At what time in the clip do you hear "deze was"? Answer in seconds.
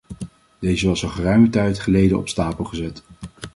0.59-1.03